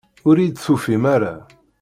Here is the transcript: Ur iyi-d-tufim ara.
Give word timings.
Ur 0.27 0.35
iyi-d-tufim 0.37 1.03
ara. 1.15 1.35